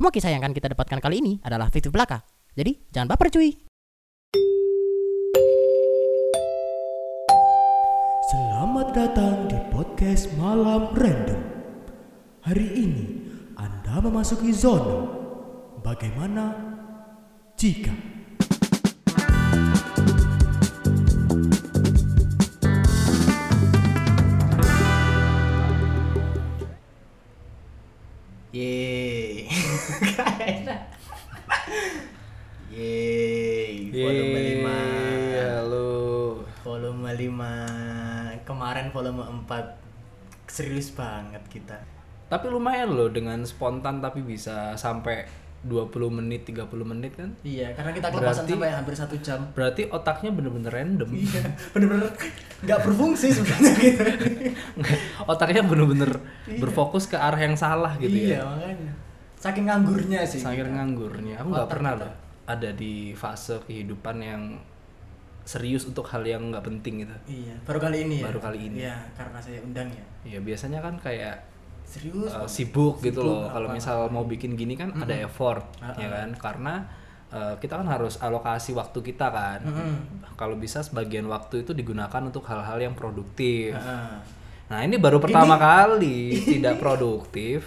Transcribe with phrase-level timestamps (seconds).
[0.00, 2.24] Semua kisah yang akan kita dapatkan kali ini adalah fiktif belaka.
[2.56, 3.52] Jadi, jangan baper cuy.
[8.32, 11.44] Selamat datang di podcast Malam Random.
[12.48, 13.28] Hari ini
[13.60, 15.04] Anda memasuki zona
[15.84, 16.56] bagaimana
[17.60, 17.92] jika
[32.80, 33.92] Yeay.
[33.92, 35.52] Volume Yeay, 5.
[35.60, 35.88] Halo.
[36.64, 38.48] Volume 5.
[38.48, 41.76] Kemarin volume 4 serius banget kita.
[42.32, 45.28] Tapi lumayan loh dengan spontan tapi bisa sampai
[45.60, 47.36] 20 menit, 30 menit kan.
[47.44, 49.40] Iya, karena kita kelepasan Berarti- sampai hampir satu jam.
[49.52, 51.10] Berarti otaknya bener-bener random.
[51.12, 51.42] Iya,
[51.76, 52.08] bener-bener
[52.64, 54.04] nggak berfungsi sebenarnya gitu.
[55.32, 56.16] otaknya bener-bener
[56.56, 58.48] berfokus ke arah yang salah gitu iya, ya.
[58.48, 58.92] makanya.
[59.36, 60.40] Saking nganggurnya sih.
[60.40, 60.76] Saking kita.
[60.80, 61.34] nganggurnya.
[61.44, 64.42] Aku nggak pernah loh ada di fase kehidupan yang
[65.42, 67.16] serius untuk hal yang nggak penting gitu.
[67.26, 68.24] Iya, baru kali ini ya.
[68.30, 68.76] Baru kali ini.
[68.84, 70.04] Iya, karena saya undang ya.
[70.36, 71.36] Ya biasanya kan kayak
[71.82, 72.30] Serius.
[72.30, 72.50] uh, banget.
[72.54, 73.50] sibuk gitu Sibuk loh.
[73.50, 76.10] Kalau misal mau bikin gini kan ada effort, Ah, ya ah.
[76.22, 76.28] kan?
[76.38, 76.74] Karena
[77.32, 79.60] uh, kita kan harus alokasi waktu kita kan.
[79.64, 79.94] Mm-mm.
[80.38, 83.74] Kalau bisa sebagian waktu itu digunakan untuk hal-hal yang produktif.
[83.74, 84.14] Heeh.
[84.70, 87.66] Nah ini baru pertama kali tidak produktif,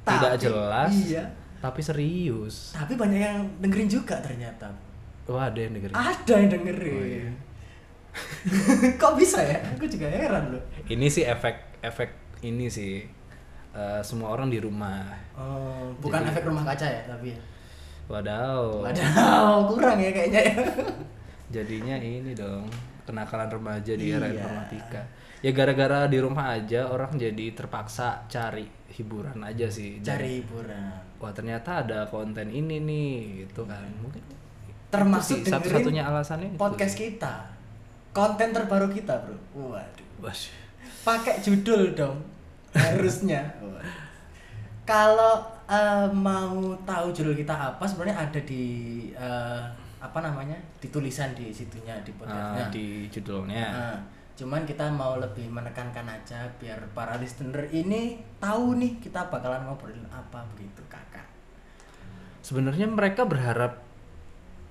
[0.00, 1.28] tidak jelas, iya.
[1.62, 2.74] Tapi serius.
[2.74, 4.66] Tapi banyak yang dengerin juga ternyata.
[5.30, 5.94] Wah ada yang dengerin.
[5.94, 6.98] Ada yang dengerin.
[6.98, 7.30] Oh, iya.
[9.00, 9.62] Kok bisa ya?
[9.78, 10.62] Aku juga heran loh.
[10.84, 12.10] Ini sih efek efek
[12.42, 13.06] ini sih
[13.72, 15.06] uh, semua orang di rumah.
[15.38, 17.40] Oh, bukan efek rumah kaca ya, tapi ya.
[18.10, 18.82] Wadaw.
[18.84, 20.54] Waduh, kurang ya kayaknya ya.
[21.62, 22.66] Jadinya ini dong
[23.06, 24.42] kenakalan remaja di era Iya.
[24.42, 25.02] informatika.
[25.42, 28.62] Ya gara-gara di rumah aja orang jadi terpaksa cari
[28.94, 29.98] hiburan aja sih.
[29.98, 31.18] Dan, Cari hiburan.
[31.18, 33.10] Wah ternyata ada konten ini nih
[33.46, 33.90] gitu kan.
[33.98, 34.22] Mungkin
[34.92, 37.34] Termasuk sih satu-satunya alasannya itu podcast kita.
[38.12, 39.36] Konten terbaru kita, Bro.
[39.72, 40.36] Waduh.
[41.02, 42.22] Pakai judul dong.
[42.76, 43.42] Harusnya.
[44.90, 48.64] Kalau eh, mau tahu judul kita apa sebenarnya ada di
[49.16, 49.62] eh,
[50.02, 50.58] apa namanya?
[50.82, 52.66] di tulisan di situnya di podcastnya.
[52.66, 53.66] Ah, di judulnya.
[53.70, 53.98] Nah,
[54.32, 60.02] cuman kita mau lebih menekankan aja biar para listener ini tahu nih kita bakalan ngobrolin
[60.08, 61.24] apa begitu kakak.
[62.42, 63.78] Sebenarnya mereka berharap,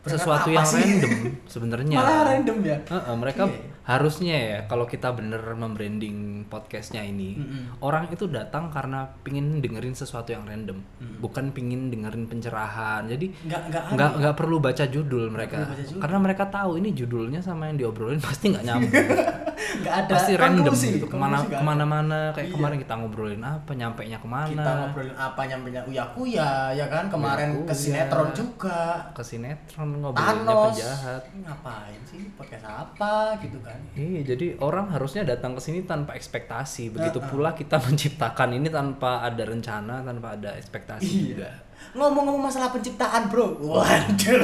[0.04, 0.82] Berharap sesuatu yang sih?
[0.82, 1.12] random
[1.48, 1.96] sebenarnya.
[2.02, 2.78] Malah random ya.
[2.84, 3.71] Heeh, mereka Iya.
[3.84, 7.64] Harusnya ya kalau kita bener membranding podcastnya ini Mm-mm.
[7.80, 10.78] orang itu datang karena pingin dengerin sesuatu yang random
[11.18, 14.20] bukan pingin dengerin pencerahan jadi Nggak nggak nggak aneh.
[14.22, 15.98] nggak perlu baca judul mereka baca judul.
[16.00, 18.94] karena mereka tahu ini judulnya sama yang diobrolin pasti nggak nyambung
[19.82, 21.58] nggak ada pasti random konklusi, gitu ke mana konklusi ada.
[21.58, 22.54] ke mana-mana kayak Iya.
[22.54, 26.86] kemarin kita ngobrolin apa nyampe nya ke mana Kita ngobrolin apa nyampenya uya kuya ya
[26.88, 27.74] kan kemarin ke Uya-kuya.
[27.74, 28.82] sinetron juga.
[29.10, 30.66] ke sinetron ngobrolinnya Thanos.
[30.72, 33.80] penjahat Ngapain sih podcast apa gitu kan?
[33.92, 36.90] Iya, jadi orang harusnya datang ke sini tanpa ekspektasi.
[36.90, 41.24] Begitu pula kita menciptakan ini tanpa ada rencana, tanpa ada ekspektasi Iya.
[41.28, 41.50] juga.
[41.92, 43.58] Ngomong-ngomong masalah penciptaan, Bro.
[43.60, 44.42] Waduh.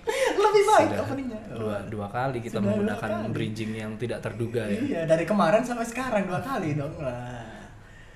[0.42, 1.40] Lebih baik Sudah openingnya.
[1.52, 3.28] dua, dua kali kita Sudah menggunakan kali.
[3.30, 4.80] bridging yang tidak terduga ya.
[4.80, 7.44] Iya, dari kemarin sampai sekarang dua kali dong lah.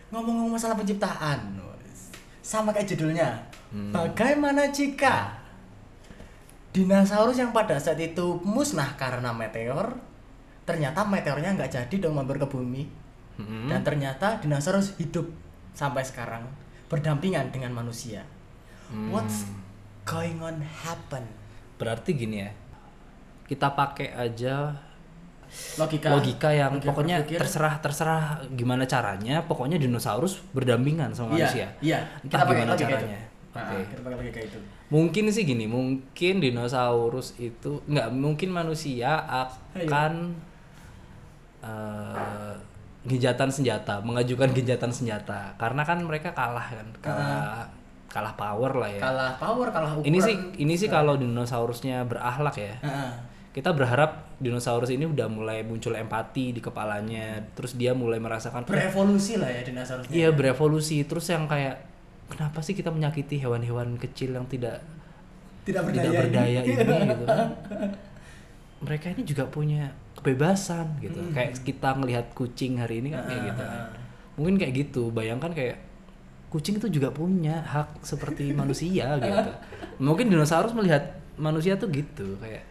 [0.09, 1.61] Ngomong-ngomong masalah penciptaan,
[2.41, 3.45] sama kayak judulnya.
[3.71, 3.93] Hmm.
[3.93, 5.37] Bagaimana jika
[6.73, 9.93] dinosaurus yang pada saat itu musnah karena meteor,
[10.73, 12.89] ternyata meteornya nggak jadi dong mampir ke bumi,
[13.37, 13.69] Mm-mm.
[13.69, 15.29] dan ternyata dinosaurus hidup
[15.77, 16.49] sampai sekarang
[16.89, 18.25] berdampingan dengan manusia.
[18.89, 19.13] Hmm.
[19.13, 19.45] What's
[20.09, 21.25] going on happen?
[21.77, 22.51] Berarti gini ya.
[23.45, 24.73] Kita pakai aja
[25.77, 26.09] Logika.
[26.09, 27.39] logika yang logika pokoknya berpikir.
[27.45, 28.23] terserah terserah
[28.57, 31.67] gimana caranya, pokoknya dinosaurus berdampingan sama Iya, manusia.
[31.85, 33.21] Iya, Entah pakai gimana logika caranya.
[33.21, 33.29] Itu.
[33.53, 33.61] Oke.
[33.61, 34.59] Ah, kita pakai logika itu.
[34.93, 40.37] Mungkin sih gini, mungkin dinosaurus itu nggak mungkin manusia akan
[41.63, 42.55] eh
[43.03, 47.67] genjatan senjata, mengajukan genjatan senjata, karena kan mereka kalah kan, kalah
[48.07, 49.01] kalah power lah ya.
[49.03, 50.07] Kalah power, kalah ukuran.
[50.07, 52.79] Ini sih ini sih kalau dinosaurusnya berakhlak ya.
[52.79, 53.11] Heeh.
[53.53, 59.35] Kita berharap dinosaurus ini udah mulai muncul empati di kepalanya, terus dia mulai merasakan berevolusi
[59.37, 60.13] lah ya dinosaurusnya.
[60.15, 61.83] Iya berevolusi terus yang kayak
[62.31, 64.79] kenapa sih kita menyakiti hewan-hewan kecil yang tidak
[65.67, 66.07] Tidak berdaya.
[66.07, 66.71] tidak berdaya ini.
[66.71, 66.85] ini gitu
[67.27, 67.49] kan.
[68.87, 69.91] Mereka ini juga punya
[70.23, 71.19] kebebasan gitu.
[71.19, 71.35] Hmm.
[71.35, 73.63] Kayak kita ngelihat kucing hari ini kan kayak gitu.
[73.67, 73.91] kan.
[74.39, 75.03] Mungkin kayak gitu.
[75.11, 75.77] Bayangkan kayak
[76.49, 79.51] kucing itu juga punya hak seperti manusia gitu.
[79.99, 82.63] Mungkin dinosaurus melihat manusia tuh gitu kayak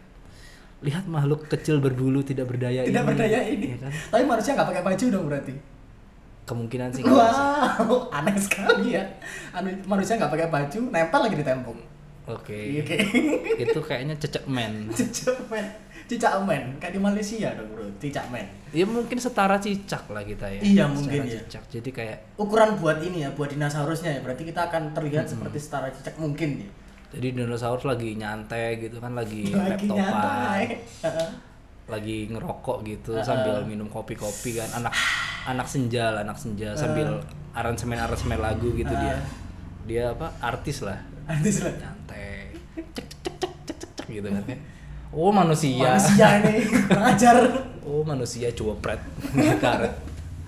[0.82, 3.06] lihat makhluk kecil berbulu tidak berdaya Tidak ini.
[3.06, 3.66] berdaya ini.
[3.70, 3.92] Iya kan?
[4.10, 5.54] Tapi manusia nggak pakai baju dong berarti.
[6.42, 7.14] kemungkinan sih bisa.
[7.78, 9.04] Wow, aneh sekali ya.
[9.54, 11.78] Anu, manusia nggak pakai baju, nempel lagi di tembok.
[12.26, 12.50] Oke.
[12.54, 12.98] Iya, Oke.
[13.62, 14.86] Itu kayaknya cecek men.
[14.98, 15.62] Cicak men,
[16.08, 18.46] cicak men, kayak di Malaysia dong bro, cicak men.
[18.72, 20.60] Ya mungkin setara cicak lah kita ya.
[20.64, 21.36] Iya, mungkin ya.
[21.44, 21.64] Cicak.
[21.68, 25.88] Jadi kayak Ukuran buat ini ya, buat dinosaurusnya ya, berarti kita akan terlihat seperti setara
[25.92, 26.70] cicak mungkin ya.
[27.12, 30.64] jadi dinosaurus lagi nyantai gitu kan lagi, Lagi laptopan,
[31.84, 33.26] lagi ngerokok gitu Heeh.
[33.26, 34.96] sambil minum kopi-kopi kan anak
[35.44, 37.20] anak senja lah, anak senja sambil
[37.52, 39.20] aransemen aransemen lagu gitu dia.
[39.84, 40.96] Dia apa artis lah.
[41.28, 41.74] Artis lah.
[41.76, 42.56] nyantai
[42.96, 44.71] cek cek cek cek cek cek, gitu kan kayak
[45.12, 47.36] oh manusia Manusia ini kurang ajar.
[47.82, 49.92] oh manusia Nggak karet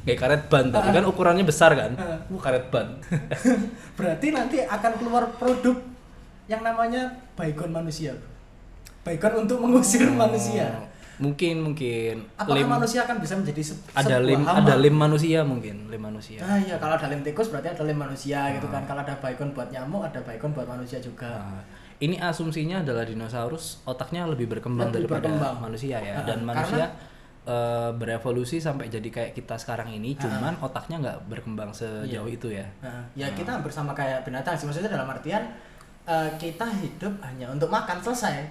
[0.04, 1.92] kayak karet ban tapi kan ukurannya besar kan
[2.26, 2.88] oh karet ban
[3.96, 5.76] Berarti nanti akan keluar produk
[6.44, 8.12] yang namanya baygon manusia.
[9.00, 10.88] Baygon untuk mengusir manusia.
[11.14, 14.60] mungkin mungkin Apakah lem manusia akan bisa menjadi se- ada lem hama?
[14.60, 17.94] ada lem manusia mungkin lem manusia Ah iya, kalau ada lem tikus berarti ada lem
[17.94, 18.82] manusia gitu kan.
[18.82, 21.38] Kalau ada baygon buat nyamuk, ada baygon buat manusia juga.
[21.38, 21.62] Nah,
[21.96, 25.56] ini asumsinya adalah dinosaurus otaknya lebih berkembang Lebih daripada berkembang.
[25.62, 26.84] manusia ya Ah, dan karena- manusia
[27.44, 32.64] eh, berevolusi sampai jadi kayak kita sekarang ini cuman otaknya nggak berkembang sejauh itu ya
[32.80, 34.64] Nah, ya kita hampir sama kayak binatang sih.
[34.64, 35.44] Maksudnya dalam artian
[36.04, 38.44] eh, kita hidup hanya untuk makan selesai.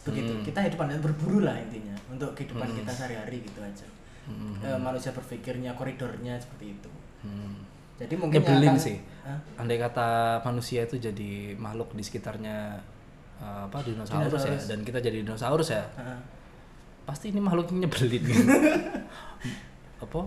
[0.00, 0.32] Begitu.
[0.32, 0.40] Hmm.
[0.42, 3.84] Kita hidup hanya berburu lah intinya untuk kehidupan kita sehari-hari gitu aja.
[4.62, 6.90] Eh, manusia berpikirnya koridornya seperti itu.
[7.20, 7.60] Hmm.
[8.00, 9.38] Jadi mungkin nyebelin akan- sih Hah?
[9.56, 10.08] andai kata
[10.42, 12.80] manusia itu jadi makhluk di sekitarnya
[13.36, 14.64] eh, apa dinosaurus, ya Dinosaurus.
[14.66, 16.18] dan kita jadi dinosaurus ya Heeh.
[17.02, 18.32] pasti ini makhluknya nyebelin gitu.
[20.00, 20.20] apa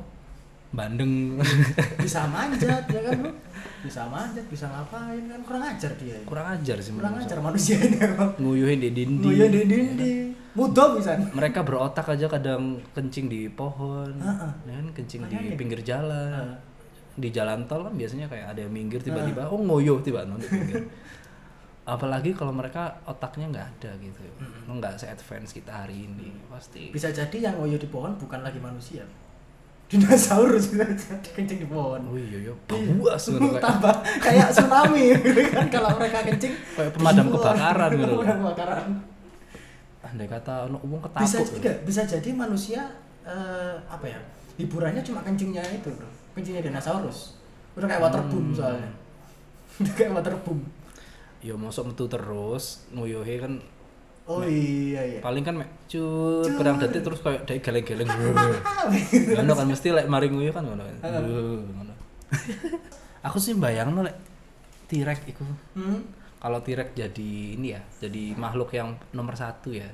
[0.69, 1.37] bandeng
[1.97, 3.19] bisa manjat ya kan
[3.79, 6.25] bisa manjat bisa ngapain kan kurang ajar dia ini.
[6.25, 10.19] kurang ajar sih kurang ajar manusia ini emang nguyuhin di dinding Nguyuh di dinding
[10.53, 14.51] mudah bisa mereka berotak aja kadang kencing di pohon Heeh.
[14.63, 15.53] ya kan kencing di Makanya.
[15.55, 16.57] pinggir jalan Heeh.
[17.13, 20.49] Di jalan tol kan biasanya kayak ada yang minggir tiba-tiba oh ngoyo tiba no, di
[20.49, 20.81] pinggir
[21.83, 24.23] apalagi kalau mereka otaknya nggak ada gitu.
[24.67, 26.87] Lo nggak se advance kita hari ini pasti.
[26.95, 29.03] Bisa jadi yang ngoyo di pohon bukan lagi manusia.
[29.91, 31.29] Dinosaurus bisa jadi.
[31.35, 31.99] Kencing di pohon.
[32.07, 32.53] Oh iya iya.
[32.71, 33.95] Buas ngono kayak tambah.
[34.23, 34.47] kayak.
[34.55, 35.65] Tsunami gitu kan.
[35.67, 38.15] Kalau mereka kencing Kayak pemadam kebakaran gitu.
[38.15, 38.87] pemadam kebakaran.
[40.03, 42.81] Andai kata ono umum bisa ketakut juga bisa jadi manusia
[43.25, 44.19] eh, apa ya
[44.61, 47.37] hiburannya cuma kencingnya itu bro kencingnya dinosaurus.
[47.77, 48.89] Udah kayak waterboom soalnya.
[49.81, 50.59] Udah kayak waterboom.
[51.43, 53.59] Yo mosok metu terus nguyuhe kan
[54.23, 55.19] oh iya iya.
[55.19, 58.35] paling kan mek cut perang detik terus kayak dari geleng-geleng.
[59.35, 61.93] Ngono kan mesti lek mari nguyuh kan ngono ngono.
[63.27, 64.15] Aku sih bayang lek
[64.87, 65.43] T-Rex iku.
[65.75, 66.23] Hmm?
[66.43, 69.87] kalau T-Rex jadi ini ya jadi makhluk yang nomor satu ya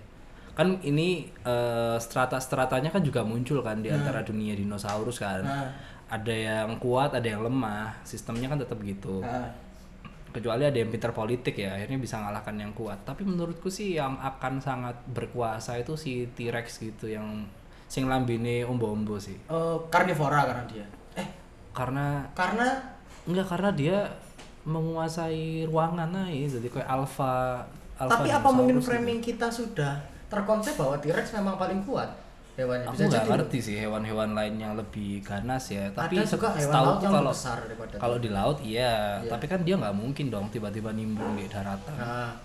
[0.59, 5.39] kan ini eh, strata-stratanya kan juga muncul kan di antara dunia dinosaurus kan.
[5.47, 5.71] Nah.
[6.09, 9.23] ada yang kuat ada yang lemah sistemnya kan tetap gitu.
[9.23, 9.47] Ah.
[10.29, 13.01] kecuali ada yang pintar politik ya akhirnya bisa ngalahkan yang kuat.
[13.07, 17.50] Tapi menurutku sih yang akan sangat berkuasa itu si T-Rex gitu yang
[17.89, 19.39] sing lambene ombo-ombo sih.
[19.50, 20.85] Oh, karnivora karena dia.
[21.17, 21.27] Eh.
[21.73, 22.67] Karena karena?
[23.25, 23.97] Enggak karena dia
[24.67, 27.63] menguasai ruangan aja jadi kayak alpha
[27.95, 28.91] alpha tapi apa mungkin gitu.
[28.91, 29.97] framing kita sudah
[30.29, 32.09] terkonsep bahwa T-Rex memang paling kuat.
[32.59, 36.51] Hewannya aku bisa nggak ngerti sih hewan-hewan lain yang lebih ganas ya tapi ada juga
[36.51, 39.23] hewan setahu laut yang kalau besar daripada kalau di laut iya.
[39.23, 39.31] Iya.
[39.31, 41.95] tapi kan dia nggak mungkin dong tiba-tiba nimbun di daratan.
[41.95, 42.35] Nah,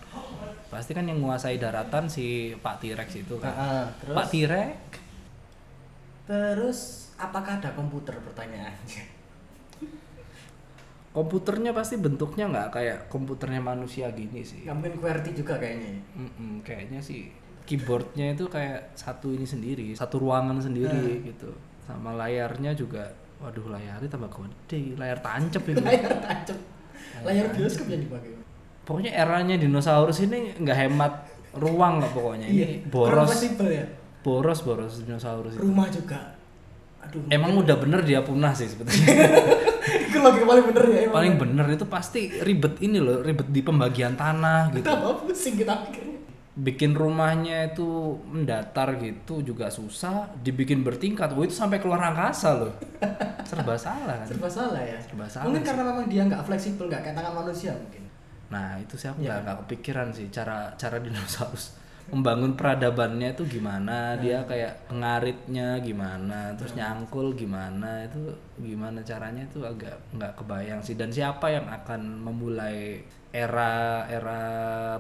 [0.71, 3.59] pasti kan yang menguasai daratan si Pak T-Rex itu kan.
[3.59, 4.15] Nah, terus?
[4.15, 4.79] Pak T-Rex.
[6.31, 6.79] Terus
[7.19, 8.15] apakah ada komputer?
[8.15, 9.03] Pertanyaannya
[11.17, 14.63] komputernya pasti bentuknya nggak kayak komputernya manusia gini sih.
[14.63, 20.21] Nggak mungkin QWERTY juga kayaknya Mm-mm, kayaknya sih keyboardnya itu kayak satu ini sendiri satu
[20.21, 21.51] ruangan sendiri gitu.
[21.85, 25.81] Sama layarnya juga waduh layarnya tambah gede layar tancep ini.
[25.81, 26.59] Layar tancap
[27.25, 28.31] layar bioskop yang dipakai.
[28.85, 31.13] Pokoknya eranya dinosaurus ini nggak hemat
[31.57, 32.47] ruang lah pokoknya.
[32.49, 33.33] Ini boros.
[33.33, 33.87] Kompatibel ya?
[34.21, 35.65] Boros boros dinosaurus itu.
[35.65, 36.21] Rumah juga.
[37.05, 39.09] Aduh emang udah bener dia punah sih sebetulnya.
[40.09, 43.61] Itu logika paling bener ya emang paling bener itu pasti ribet ini loh ribet di
[43.61, 44.89] pembagian tanah gitu.
[44.89, 46.14] Kita pusing kita mikirnya
[46.55, 51.35] bikin rumahnya itu mendatar gitu juga susah dibikin bertingkat.
[51.35, 52.73] Wah, itu sampai keluar angkasa loh.
[53.49, 54.27] Serba salah kan?
[54.31, 54.99] Serba salah ya?
[55.03, 55.69] Serba salah mungkin sih.
[55.69, 58.07] karena memang dia nggak fleksibel nggak kayak tangan manusia mungkin.
[58.55, 59.27] Nah itu sih aku Iya.
[59.35, 66.53] nggak nggak kepikiran sih cara cara dinosaurus membangun peradabannya itu gimana dia kayak pengaritnya gimana
[66.53, 68.29] terus nyangkul gimana itu
[68.61, 70.95] gimana caranya itu agak nggak kebayang sih.
[70.95, 73.01] Dan siapa yang akan memulai
[73.35, 74.41] era era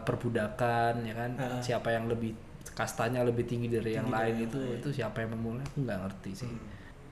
[0.02, 1.30] perbudakan ya kan?
[1.38, 1.60] Heeh.
[1.62, 2.34] siapa yang lebih
[2.74, 5.62] kastanya lebih tinggi dari yang lain itu itu siapa yang memulai?
[5.62, 6.50] Aku nggak ngerti sih.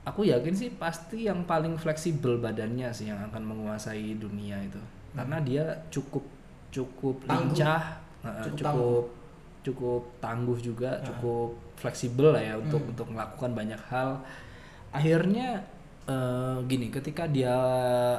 [0.03, 4.81] Aku yakin sih pasti yang paling fleksibel badannya sih yang akan menguasai dunia itu.
[5.15, 6.27] Karena dia cukup
[6.67, 7.55] cukup Tangguh.
[7.55, 7.83] lincah
[8.43, 9.05] Cukup cukup
[9.63, 12.91] cukup tangguh juga cukup fleksibel lah ya untuk Hmm.
[12.91, 14.19] untuk melakukan banyak hal.
[14.91, 15.63] Akhirnya
[16.05, 17.55] eh, gini ketika dia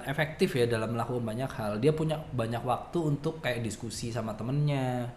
[0.05, 5.09] efektif ya dalam melakukan banyak hal dia punya banyak waktu untuk kayak diskusi sama temennya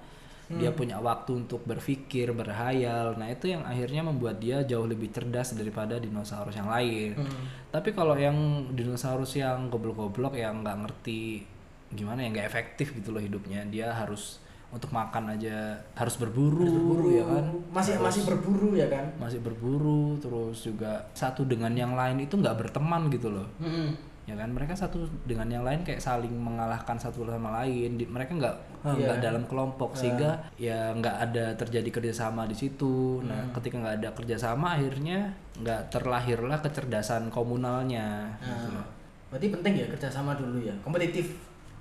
[0.48, 0.80] dia Hmm.
[0.80, 6.00] punya waktu untuk berpikir berhayal nah itu yang akhirnya membuat dia jauh lebih cerdas daripada
[6.00, 7.44] dinosaurus yang lain Hmm.
[7.68, 8.36] tapi kalau yang
[8.72, 11.44] dinosaurus yang goblok-goblok yang nggak ngerti
[11.92, 15.74] gimana ya nggak efektif gitu loh hidupnya dia harus untuk makan aja.
[15.94, 17.44] Harus berburu, berburu ya kan?
[17.72, 19.06] Masih Terus masih berburu ya kan?
[19.16, 23.48] masih berburu terus juga satu dengan yang lain itu nggak berteman gitu loh.
[23.58, 23.96] Mm-mm.
[24.24, 24.52] ya kan?
[24.52, 27.96] Mereka satu dengan yang lain kayak saling mengalahkan satu sama lain.
[27.96, 29.08] Di- mereka nggak Iya.
[29.08, 29.96] nggak dalam kelompok.
[29.96, 33.24] Sehingga ya nggak ada terjadi kerjasama di situ.
[33.24, 33.56] Nah Hmm.
[33.56, 38.88] ketika nggak ada kerjasama akhirnya nggak terlahirlah kecerdasan komunalnya gitu Nah, loh.
[39.28, 40.76] berarti penting ya kerjasama dulu ya?
[40.82, 41.32] Kompetitif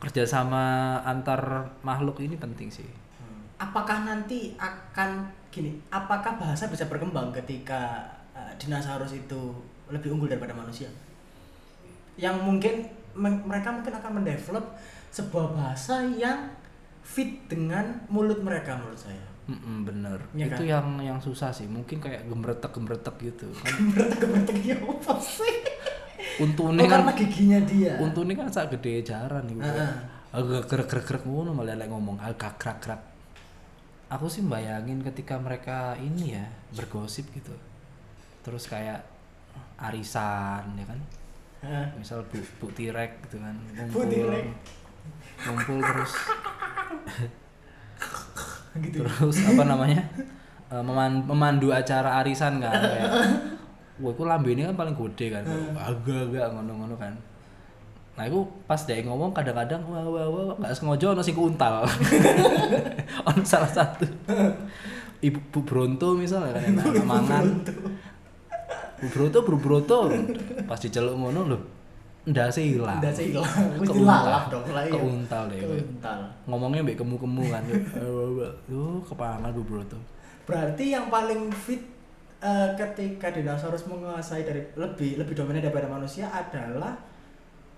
[0.00, 2.86] kerjasama antar makhluk ini penting sih.
[3.56, 8.04] Apakah nanti akan gini apakah bahasa bisa berkembang ketika
[8.36, 9.56] uh, dinosaurus itu
[9.88, 10.88] lebih unggul daripada manusia?
[12.20, 12.74] Yang mungkin
[13.16, 14.76] men- mereka mungkin akan mendevelop
[15.08, 16.52] sebuah bahasa yang
[17.00, 19.24] fit dengan mulut mereka menurut saya.
[19.46, 20.18] Mm-mm, bener.
[20.34, 20.72] Iya itu kan?
[20.74, 21.70] yang yang susah sih.
[21.70, 23.46] Mungkin kayak gemeretek gemeretek gitu.
[23.94, 25.75] Kan gemeretek ya apa sih
[26.42, 27.92] untune oh, kan karena giginya dia.
[28.00, 29.90] Untune kan sak gede jaran Heeh.
[30.36, 33.00] agak gerak gerak gerak ngono malah lek ngomong agak krak krak
[34.06, 37.50] aku sih bayangin ketika mereka ini ya bergosip gitu.
[38.46, 39.02] Terus kayak
[39.80, 41.00] arisan ya kan?
[41.66, 41.86] Heeh.
[41.98, 43.56] misal bu bu tirek gitu kan
[43.90, 44.30] Bu ngumpul.
[45.42, 46.12] Ngumpul terus.
[48.76, 49.00] Gitu.
[49.02, 50.04] Terus apa namanya?
[50.66, 53.10] Eh, meman- memandu acara arisan kan kayak
[53.96, 55.42] wah lambe ini kan paling gede kan.
[55.72, 57.14] Agak-agak ngono-ngono kan.
[58.16, 61.84] Nah itu pas dia ngomong kadang-kadang wah wah wah nggak sengaja ono sing untal
[63.28, 64.08] ono salah satu.
[65.20, 67.44] Ibu Bu Bronto misalnya kan enak mangan.
[69.00, 69.98] Bu Bronto Bu Bronto.
[70.64, 71.58] Pas diceluk ngono lho
[72.26, 73.46] ndase hilang Udah sih hilang,
[73.78, 74.26] mesti Keuntal.
[74.26, 74.90] lalap dong lah ya.
[74.98, 76.18] keuntal deh Keuntal.
[76.50, 77.62] ngomongnya mbek kemu-kemu kan.
[78.66, 79.94] Tuh kepangan Bu Bronto.
[80.42, 81.78] Berarti yang paling fit
[82.46, 86.94] eh, ketika dinosaurus menguasai dari lebih lebih dominan daripada manusia adalah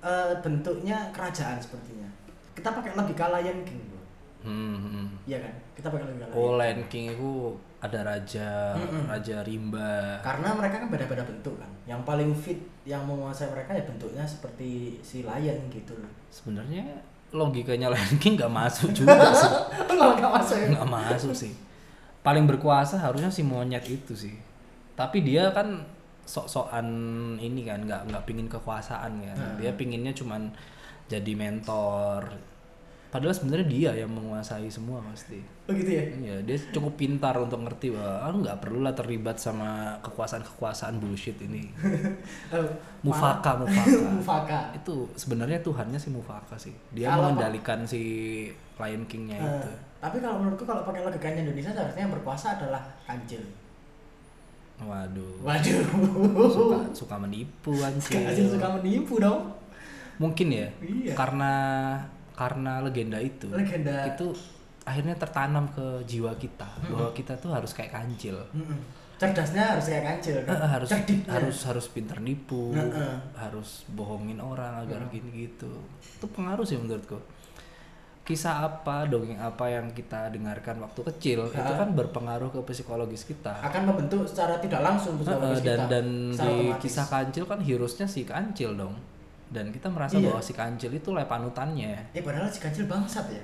[0.00, 2.08] eh, bentuknya kerajaan sepertinya.
[2.52, 4.02] Kita pakai logika Lion King, bro.
[4.44, 5.06] hmm, hmm.
[5.24, 5.54] Iya kan?
[5.72, 7.30] Kita pakai logika Lion Oh, Lion King itu
[7.78, 9.06] ada raja, Mm-mm.
[9.06, 10.18] raja rimba.
[10.18, 11.70] Karena mereka kan beda-beda bentuk kan.
[11.86, 16.10] Yang paling fit yang menguasai mereka ya bentuknya seperti si lion gitu loh.
[16.28, 16.82] Sebenarnya
[17.30, 19.50] logikanya Lion King nggak masuk juga sih.
[19.86, 20.56] Enggak enggak masuk.
[20.58, 20.66] ya?
[20.74, 21.52] Nggak masuk sih.
[22.18, 24.34] Paling berkuasa harusnya si monyet itu sih.
[24.98, 25.86] Tapi dia kan
[26.28, 26.86] sok-sokan
[27.38, 29.36] ini kan nggak nggak pingin kekuasaan kan.
[29.38, 29.56] Hmm.
[29.56, 30.50] Dia pinginnya cuman
[31.06, 32.26] jadi mentor.
[33.08, 35.40] Padahal sebenarnya dia yang menguasai semua pasti.
[35.64, 36.04] Oh gitu ya.
[36.04, 41.72] Iya, dia cukup pintar untuk ngerti bahwa ah, nggak perlulah terlibat sama kekuasaan-kekuasaan bullshit ini.
[42.52, 42.68] Eh,
[43.08, 43.56] Mufaka.
[43.56, 43.96] Mufaka.
[44.20, 44.60] Mufaka.
[44.76, 46.76] itu sebenarnya Tuhannya si Mufaka sih.
[46.92, 48.02] Dia Kalau- mengendalikan si
[48.76, 49.70] Lion King-nya Eh, itu.
[49.98, 53.40] tapi kalau menurutku kalau pakai logikanya Indonesia seharusnya yang berkuasa adalah kancil.
[54.78, 55.42] Waduh.
[55.42, 55.82] Waduh.
[56.48, 58.22] Suka suka menipu anjir.
[58.46, 59.50] suka menipu dong.
[60.18, 60.68] Mungkin ya.
[60.78, 61.14] Iya.
[61.14, 61.52] Karena
[62.34, 63.50] karena legenda itu.
[63.50, 64.06] Legenda.
[64.06, 64.30] Itu
[64.86, 68.38] akhirnya tertanam ke jiwa kita bahwa kita tuh harus kayak kancil.
[68.54, 68.78] Mm-mm.
[69.18, 70.54] Cerdasnya harus kayak kancil kan.
[70.62, 71.30] eh, harus Cerdiknya.
[71.34, 73.18] harus harus pintar nipu, Heeh.
[73.34, 75.18] harus bohongin orang agar Heeh.
[75.18, 75.66] gini gitu.
[75.98, 77.18] Itu pengaruh sih menurutku.
[78.28, 81.80] Kisah apa, dongeng apa yang kita dengarkan waktu kecil itu Heeh.
[81.80, 83.56] kan berpengaruh ke psikologis kita.
[83.56, 86.82] akan membentuk secara tidak langsung psikologis dan kita dan secara di otomatis.
[86.84, 88.92] kisah kancil kan heroesnya si kancil dong.
[89.48, 90.28] Dan kita merasa Iya.
[90.28, 92.12] bahwa si kancil itu lah panutannya.
[92.12, 93.40] Eh padahal si kancil bangsat ya.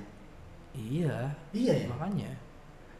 [0.77, 1.17] Iya,
[1.57, 1.87] Iya ya.
[1.89, 2.29] makanya.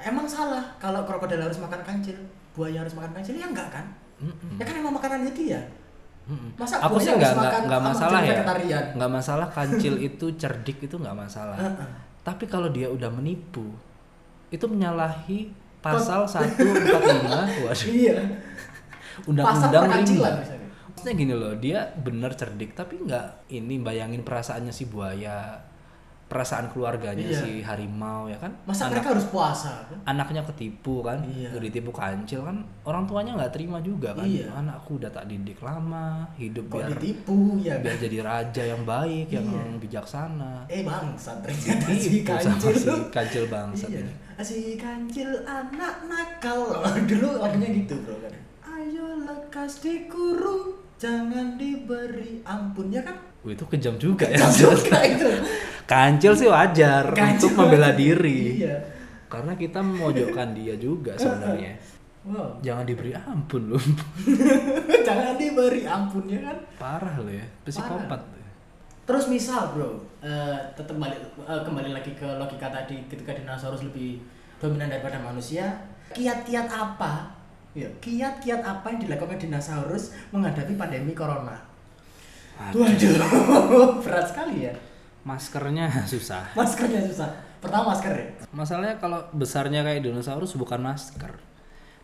[0.01, 2.17] Emang salah kalau krokodil harus makan kancil,
[2.57, 3.85] buaya harus makan kancil ya enggak kan?
[4.25, 4.57] Mm-mm.
[4.57, 5.61] Ya kan emang makanannya dia.
[6.57, 8.41] Masa Aku sih nggak nggak masalah ya,
[8.97, 11.57] nggak masalah kancil itu cerdik itu nggak masalah.
[12.25, 13.69] Tapi kalau dia udah menipu,
[14.49, 15.53] itu menyalahi
[15.85, 16.65] pasal 145
[17.69, 18.17] waduh, Iya.
[19.29, 20.33] undang-undang rimba.
[20.89, 25.61] Maksudnya gini loh, dia bener cerdik tapi nggak ini bayangin perasaannya si buaya,
[26.35, 27.39] perasaan keluarganya Iya.
[27.39, 28.51] si harimau ya kan?
[28.67, 29.87] Masa Anak- mereka harus puasa?
[29.87, 29.99] kan?
[30.05, 31.55] anaknya ketipu kan, Iya.
[31.55, 34.51] udah ditipu kancil kan, orang tuanya nggak terima juga kan, Iya.
[34.51, 38.03] anakku udah tak didik lama, hidup Kok biar ditipu ya biar kan?
[38.03, 39.79] jadi raja yang baik, yang Iya.
[39.79, 40.67] bijaksana.
[40.67, 42.75] Eh bangsat ternyata si kancil.
[42.75, 44.03] si kancil bangsat Iya.
[44.03, 44.13] ini.
[44.37, 46.83] Si kancil anak nakal.
[47.09, 48.35] Dulu lagunya gitu bro kan.
[48.67, 53.15] Ayo lekas dikurung, jangan diberi ampun ya kan?
[53.41, 54.43] Wih, itu kejam juga ya.
[54.51, 55.29] Juga itu.
[55.85, 57.49] Kancil sih wajar Kancil.
[57.49, 58.65] untuk membela diri.
[58.65, 58.77] Iya.
[59.29, 61.77] Karena kita memojokkan dia juga sebenarnya.
[62.25, 62.57] Wow.
[62.65, 63.83] Jangan diberi ampun loh.
[65.09, 66.57] jangan diberi ampun ya kan?
[66.81, 68.21] Parah loh ya, psikopat.
[69.05, 74.25] Terus misal bro, eh, tetap balik eh, kembali lagi ke logika tadi ketika dinosaurus lebih
[74.57, 75.69] dominan daripada manusia,
[76.17, 77.29] kiat-kiat apa?
[77.77, 81.61] Ya, kiat-kiat apa yang dilakukan dinosaurus menghadapi pandemi corona?
[82.57, 84.73] Aduh, Waduh, berat sekali ya.
[85.25, 86.53] Maskernya susah.
[86.53, 87.29] Maskernya susah.
[87.59, 88.27] Pertama masker ya.
[88.53, 91.33] Masalahnya kalau besarnya kayak dinosaurus bukan masker.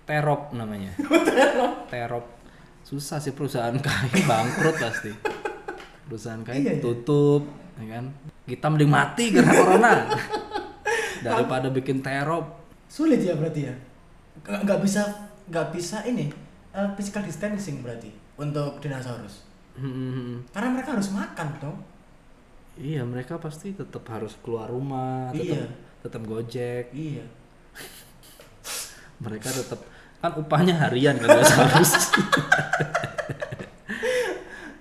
[0.08, 0.90] Terop namanya.
[1.92, 2.24] Terop.
[2.80, 5.12] Susah sih perusahaan kain bangkrut pasti.
[6.08, 6.82] Perusahaan kain Iya, iya.
[6.82, 7.44] tutup,
[7.76, 8.04] ya kan?
[8.48, 9.92] Kita mending mati karena corona.
[11.20, 12.56] Daripada bikin terop.
[12.88, 13.74] Sulit ya berarti ya.
[14.42, 15.04] Nggak bisa
[15.46, 16.32] nggak bisa ini
[16.72, 19.44] eh, physical distancing berarti untuk dinosaurus.
[19.76, 21.76] Hmm, Karena mereka harus makan dong.
[22.80, 25.64] Iya, mereka pasti tetap harus keluar rumah, tetap Iya.
[26.00, 26.84] tetap gojek.
[26.96, 27.24] Iya.
[29.24, 29.80] Mereka tetap
[30.20, 31.92] kan upahnya harian kan dinosaurus.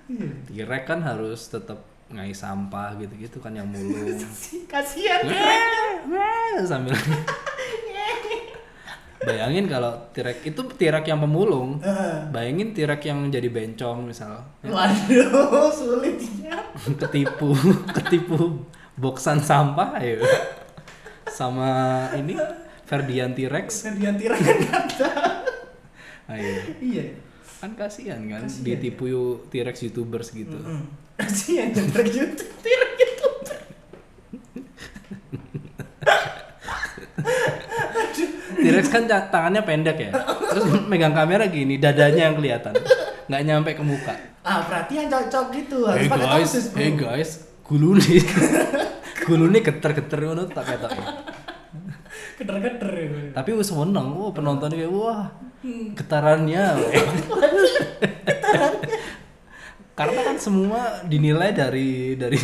[0.08, 0.28] Iya.
[0.48, 4.16] T-Rex kan harus tetap ngai sampah gitu-gitu kan yang mulung.
[4.72, 5.22] Kasihan.
[6.66, 6.96] sambil
[9.20, 11.76] Bayangin kalau T-Rex itu T-Rex yang pemulung.
[12.32, 14.40] Bayangin T-Rex yang jadi bencong misal.
[14.64, 16.56] Waduh, sulitnya.
[17.00, 17.52] Ketipu,
[17.92, 18.64] ketipu
[18.96, 20.24] boksan sampah ayo.
[21.28, 22.32] Sama ini
[22.88, 23.92] Ferdian T-Rex.
[23.92, 24.58] Gantian tiran kan
[24.88, 25.10] kata.
[26.32, 26.54] Ayo.
[26.80, 27.04] Iya.
[27.60, 29.04] Kan kasihan kan Kasihan, ditipu
[29.52, 30.56] T-Rex YouTubers gitu.
[30.56, 30.88] Mm.
[31.20, 33.58] Kasihan yang YouTube, tiran YouTuber.
[38.80, 40.10] T-Rex kan tangannya pendek ya.
[40.24, 42.72] Terus megang kamera gini, dadanya yang kelihatan.
[43.28, 44.14] nggak nyampe ke muka.
[44.40, 46.78] Ah, berarti yang cocok gitu harus Hey pakai guys, topsis, bro.
[46.80, 48.20] hey guys, gulu nih.
[49.28, 50.90] gulu nih geter-geter ngono tak ketok.
[52.40, 53.08] Keter-keter ya.
[53.36, 55.28] Tapi wis menang, wah penontonnya kayak wah
[55.92, 56.64] getarannya.
[56.80, 57.04] weh.
[59.92, 62.40] Karena kan semua dinilai dari dari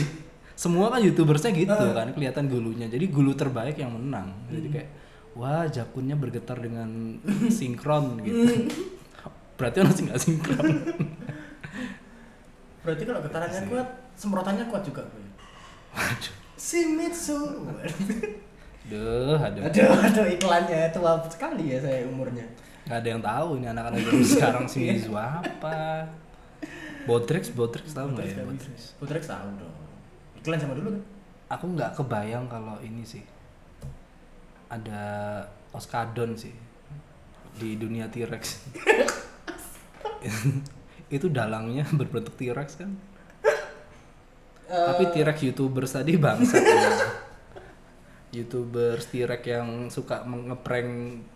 [0.53, 2.87] semua kan youtubersnya gitu kan kelihatan gulunya.
[2.93, 4.37] Jadi gulu terbaik yang menang.
[4.53, 4.89] Jadi kayak
[5.37, 7.21] wah jakunnya bergetar dengan
[7.57, 8.73] sinkron gitu.
[9.61, 10.67] Berarti orang sih nggak sinkron.
[12.85, 15.23] Berarti kalau getarannya kuat, semprotannya kuat juga, bro.
[15.97, 16.35] Waduh.
[16.57, 17.41] Shimizu.
[18.87, 19.63] Duh, aduh.
[19.67, 22.47] Aduh, aduh iklannya tua sekali ya saya umurnya.
[22.87, 26.07] Gak ada yang tahu ini anak-anak zaman sekarang sih Mizu apa.
[27.03, 28.47] Botrix, Botrix tahu nggak ya?
[28.47, 28.95] Botrix.
[29.03, 29.75] Putrex tahu dong.
[30.39, 31.03] Iklan sama dulu kan?
[31.59, 33.23] Aku nggak kebayang kalau ini sih
[34.71, 35.03] ada
[35.73, 36.55] Oskadon sih
[37.57, 38.45] di dunia T-Rex.
[41.17, 42.91] itu dalangnya berbentuk T-Rex kan.
[44.67, 46.63] Tapi T-Rex YouTubers tadi bangsat.
[48.37, 50.89] YouTubers T-Rex yang suka ngeprank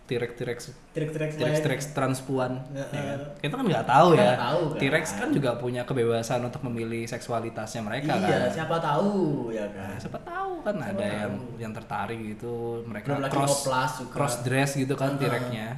[0.04, 0.58] T-Rex T-Rex
[0.90, 2.60] T-Rex T-Rex T-Rex transpuan.
[2.70, 3.18] Ya, ya kan?
[3.38, 4.32] Kita kan nggak tahu ya.
[4.36, 4.78] Tahu kan.
[4.78, 8.50] T-Rex kan juga punya kebebasan untuk memilih seksualitasnya mereka Iya, kan.
[8.52, 9.10] siapa tahu
[9.50, 9.96] ya kan.
[9.96, 11.14] Siapa tahu kan Siapa ada tahu.
[11.16, 14.12] yang yang tertarik gitu mereka Belum cross juga.
[14.12, 15.20] cross dress gitu kan Heeh.
[15.22, 15.68] T-Rex-nya.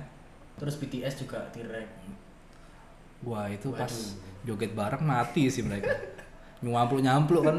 [0.57, 1.89] Terus BTS juga T-Rex.
[3.23, 4.19] Wah, itu pas Waduh.
[4.45, 5.95] joget bareng mati sih mereka.
[6.63, 7.57] Nyampluk-nyampluk kan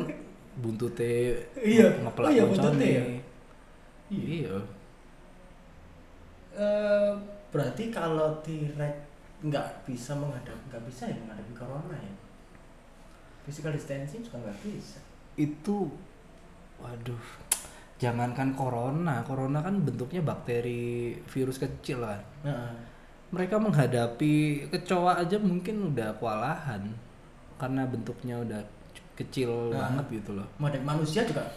[0.54, 2.02] buntute Iya.
[2.02, 3.04] ngepelak Oh iya, buntute ya?
[4.10, 4.56] Iya.
[6.54, 7.12] Eh,
[7.50, 8.96] berarti kalau T-Rex
[9.44, 12.14] nggak bisa menghadapi nggak bisa ya menghadapi corona ya?
[13.44, 15.00] Physical distancing juga nggak bisa.
[15.36, 15.90] Itu
[16.78, 17.20] waduh
[17.98, 22.22] jangankan corona corona kan bentuknya bakteri virus kecil kan?
[22.46, 22.70] Nah,
[23.34, 26.86] mereka menghadapi kecoa aja mungkin udah kewalahan
[27.58, 28.62] karena bentuknya udah
[29.18, 29.90] kecil Nah.
[29.90, 30.46] banget gitu loh.
[30.62, 31.50] Menghadapi manusia juga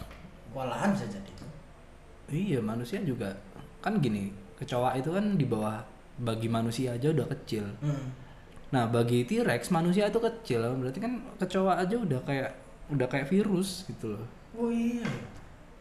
[0.50, 1.30] kewalahan bisa jadi
[2.30, 3.34] iya manusia juga
[3.80, 5.82] kan gini kecoa itu kan di bawah
[6.16, 8.06] bagi manusia aja udah kecil hmm.
[8.72, 12.50] nah bagi T-Rex manusia itu kecil berarti kan kecoa aja udah kayak
[12.90, 14.24] udah kayak virus gitu loh
[14.58, 15.06] oh iya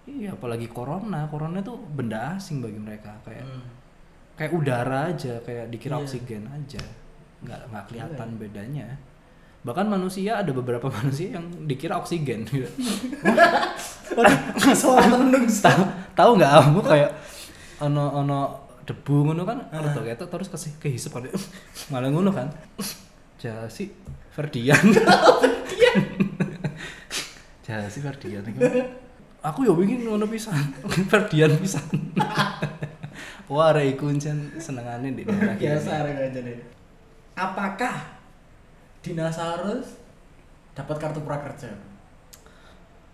[0.05, 1.25] Iya, apalagi corona.
[1.25, 3.65] Corona tuh benda asing bagi mereka, kayak Hmm.
[4.37, 6.05] kayak udara aja, kayak dikira Iya.
[6.05, 6.83] oksigen aja.
[7.41, 8.87] Nggak nggak kelihatan bedanya.
[9.65, 12.45] Bahkan manusia ada beberapa manusia yang dikira oksigen.
[12.53, 12.69] gitu.
[14.77, 15.09] Soal
[15.49, 15.81] tahu
[16.13, 17.11] tahu nggak kamu kayak
[17.81, 18.39] ono ono
[18.85, 19.57] debu ngono kan?
[19.73, 19.81] Ah.
[19.81, 21.25] ono tuh kayak terus kasih kehisap kan
[21.91, 22.47] malah ngono kan?
[23.41, 23.89] Jasi
[24.29, 24.85] Ferdian.
[27.65, 28.45] Jasi Ferdian
[29.45, 30.53] aku ya wingi ngono pisan.
[31.09, 31.85] Ferdian pisan.
[33.45, 36.05] Wah arek iku ncen senengane di daerah biasa kene.
[36.09, 36.57] rek aja nih
[37.35, 38.14] apakah
[39.05, 39.85] dinosaurus
[40.73, 41.69] dapat kartu prakerja?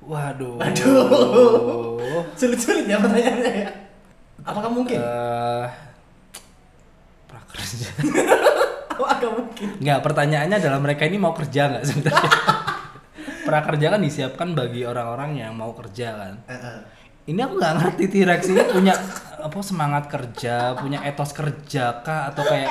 [0.01, 0.57] Waduh.
[0.57, 2.25] Waduh.
[2.39, 3.69] Sulit-sulit ya pertanyaannya ya.
[4.41, 4.97] Apakah mungkin?
[4.97, 5.67] Eh,
[7.29, 7.87] prakerja.
[8.97, 9.67] Apakah mungkin?
[9.77, 12.31] Nggak, pertanyaannya adalah mereka ini mau kerja nggak sebenarnya?
[13.47, 16.33] Prakerja kan disiapkan bagi orang-orang yang mau kerja kan.
[17.25, 18.93] Ini aku nggak ngerti T-Rex ini punya
[19.41, 22.69] apa semangat kerja, punya etos kerja kah atau kayak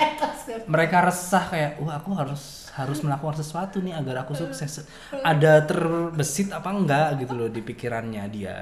[0.71, 4.87] mereka resah kayak wah aku harus harus melakukan sesuatu nih agar aku sukses.
[5.11, 8.57] Ada terbesit apa enggak gitu loh di pikirannya dia.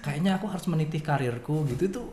[0.00, 2.08] Kayaknya aku harus meniti karirku gitu tuh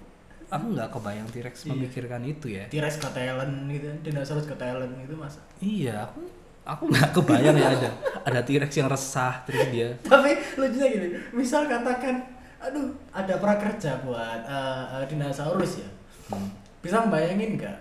[0.50, 2.66] aku nggak kebayang T-Rex memikirkan itu ya.
[2.70, 5.42] T-Rex Got Talent gitu, dinosaurus Got Talent gitu masa.
[5.58, 6.22] Iya, aku
[6.66, 7.90] aku nggak kebayang ya ada
[8.26, 12.26] ada T-Rex yang resah terus dia Tapi lucunya gini, misal katakan,
[12.62, 15.90] aduh ada prakerja buat eh, eh, dinosaurus ya.
[16.34, 16.50] Hmm.
[16.82, 17.78] Bisa bayangin nggak?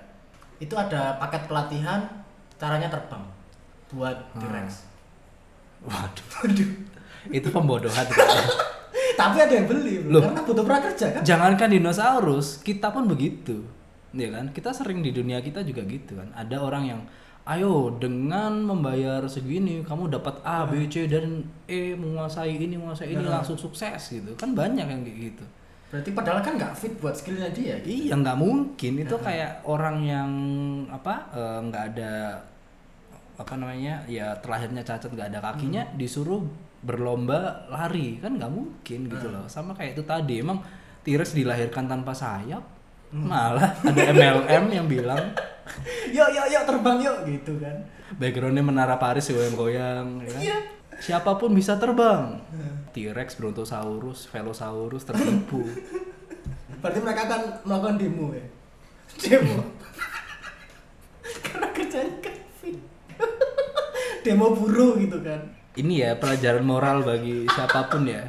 [0.60, 2.23] Itu ada paket pelatihan
[2.56, 3.24] caranya terbang
[3.90, 4.68] buat T-Rex.
[5.82, 6.70] waduh Waduh.
[7.28, 8.06] itu pembodohan.
[9.20, 10.10] Tapi ada yang beli, bro.
[10.10, 10.22] Loh.
[10.26, 11.22] karena butuh prakerja kan.
[11.22, 13.62] jangankan dinosaurus kita pun begitu
[14.10, 17.00] ya kan kita sering di dunia kita juga gitu kan ada orang yang
[17.44, 23.20] ayo dengan membayar segini kamu dapat A B C dan E menguasai ini menguasai ini
[23.20, 23.38] Nah.
[23.38, 25.44] langsung sukses gitu kan banyak yang kayak gitu
[25.94, 27.78] Berarti padahal kan nggak fit buat skillnya dia.
[27.78, 28.10] gitu.
[28.10, 30.30] Iya nggak mungkin itu kayak orang yang
[30.90, 32.12] apa eh, nggak ada
[33.34, 36.42] apa namanya ya terlahirnya cacat nggak ada kakinya disuruh
[36.82, 40.58] berlomba lari kan nggak mungkin gitu loh sama kayak itu tadi emang
[41.02, 42.62] T-Rex dilahirkan tanpa sayap
[43.10, 45.22] malah ada MLM yang bilang
[46.12, 47.72] Yuk, yuk, yuk terbang yuk gitu kan.
[48.20, 50.40] backgroundnya menara Paris goyang-goyang ya kan?
[51.04, 52.40] Siapa pun bisa terbang
[52.96, 55.60] T-Rex Brontosaurus Velosaurus tertipu
[56.80, 58.46] Berarti mereka akan melakukan demo ya.
[59.20, 59.60] Demo.
[61.44, 62.34] Karena kerjanya kan
[64.24, 65.52] demo buruh gitu kan.
[65.76, 68.24] ini ya pelajaran moral bagi siapa pun ya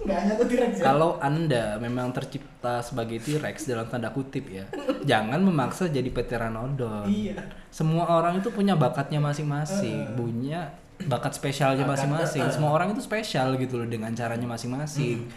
[0.00, 0.84] Nggak hanya tuh T-Rex ya.
[0.84, 4.64] Kalau Anda memang tercipta sebagai T-Rex dalam tanda kutip ya,
[5.04, 7.04] jangan memaksa jadi pteranodon.
[7.04, 7.36] Iya.
[7.68, 10.72] Semua orang itu punya bakatnya masing-masing, punya
[11.06, 12.42] bakat spesialnya masing-masing.
[12.44, 12.52] uh.
[12.52, 15.28] Semua orang itu spesial gitu loh dengan caranya masing-masing.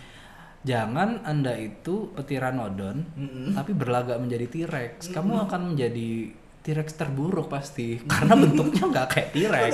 [0.64, 3.48] Jangan Anda itu pteranodon Mm-mm.
[3.52, 5.12] tapi berlagak menjadi T-Rex.
[5.12, 6.32] Kamu akan menjadi
[6.64, 9.72] T-Rex terburuk pasti karena bentuknya nggak kayak T-Rex.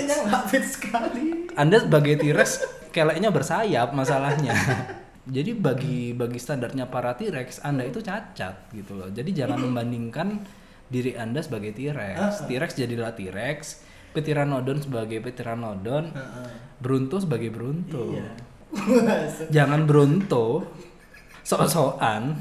[0.65, 1.53] Sekali.
[1.53, 2.49] Anda sebagai T-Rex
[2.89, 4.57] keleknya bersayap masalahnya.
[5.29, 9.13] Jadi bagi bagi standarnya para T-Rex Anda itu cacat gitu loh.
[9.13, 10.41] Jadi jangan membandingkan
[10.89, 12.49] diri Anda sebagai T-Rex.
[12.49, 16.49] T-Rex jadilah T-Rex, Pteranodon sebagai Pteranodon, Heeh.
[16.77, 18.13] Brunto sebagai Brunto.
[18.13, 18.29] Iya.
[19.55, 20.65] Jangan Brunto
[21.41, 22.37] sok-sokan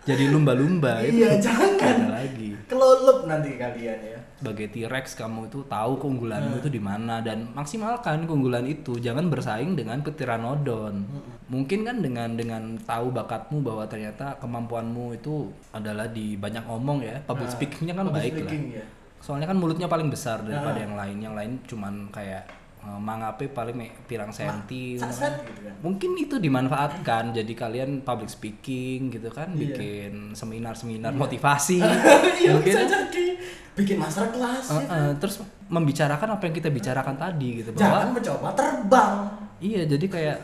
[0.00, 2.08] jadi lumba-lumba itu Iya, jangan.
[2.08, 2.56] lagi.
[2.64, 4.18] Kelulup nanti kalian ya.
[4.40, 9.76] sebagai T-Rex kamu itu tahu keunggulanmu itu di mana dan maksimalkan keunggulan itu jangan bersaing
[9.76, 11.04] dengan Pteranodon
[11.46, 15.44] mungkin kan dengan dengan tahu bakatmu bahwa ternyata kemampuanmu itu
[15.76, 18.84] adalah di banyak ngomong ya public Nah, speakingnya kan public baik lah ya.
[19.20, 20.82] Soalnya kan mulutnya paling besar daripada Ah.
[20.82, 22.48] yang lain yang lain cuman kayak
[22.80, 25.36] eh, mangape paling pirang senti gitu kan.
[25.38, 25.74] gitu kan.
[25.80, 29.60] mungkin itu dimanfaatkan jadi kalian public speaking gitu kan Iya.
[29.62, 31.84] bikin seminar-seminar motivasi
[32.40, 33.24] Iya, mungkin bisa jadi
[33.70, 34.66] bikin master class.
[34.66, 39.14] Uh, uh, terus membicarakan apa yang kita bicarakan tadi gitu Jangan bahwa mencoba terbang.
[39.60, 40.38] iya jadi kayak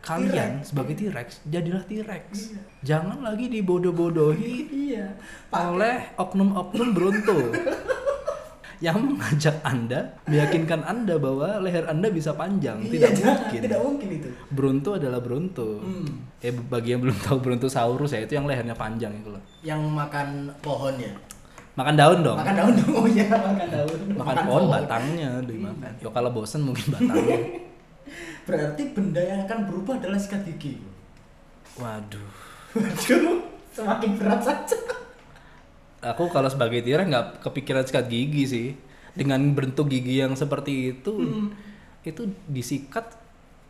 [0.00, 4.54] kalian sebagai T-Rex jadilah T-Rex jangan lagi dibodoh-bodohi
[4.88, 5.12] Iya.
[5.50, 7.36] oleh oknum-oknum Bronto
[8.78, 13.36] yang mengajak anda meyakinkan anda bahwa leher anda bisa panjang tidak Iya, jangan.
[13.38, 14.28] mungkin Tidak mungkin itu.
[14.48, 16.06] Bronto adalah Bronto Hmm.
[16.38, 20.28] eh bagi yang belum tahu Brontosaurus ya itu yang lehernya panjang itu loh Yang makan
[20.60, 21.08] pohon ya.
[21.72, 22.92] makan daun dong Makan daun dong.
[22.98, 23.98] Oh iya, makan daun.
[24.12, 27.38] makan pohon batangnya dimakan yo kalau bosen mungkin batangnya
[28.46, 30.78] Berarti benda yang akan berubah adalah sikat gigi.
[31.74, 32.28] waduh
[32.72, 33.40] Waduh,
[33.74, 34.76] semakin berat saja.
[36.02, 38.68] Aku kalau sebagai T-Rex nggak kepikiran sikat gigi sih
[39.16, 41.12] dengan bentuk gigi yang seperti itu
[42.06, 43.16] itu disikat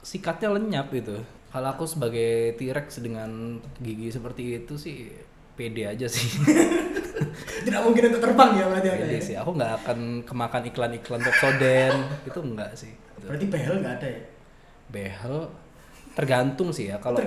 [0.02, 5.10] sikatnya lenyap itu kalau aku sebagai T-Rex dengan gigi seperti itu sih
[5.56, 6.26] pede aja sih
[7.64, 9.22] Tidak mungkin untuk terbang ya berarti pede ya.
[9.24, 12.92] sih aku nggak akan kemakan iklan-iklan Pepsodent itu enggak sih.
[13.24, 14.20] Berarti behel nggak ada ya?
[14.90, 15.50] behel
[16.16, 17.20] tergantung sih ya kalau